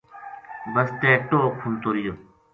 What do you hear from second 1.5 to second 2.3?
کھنتو رہیو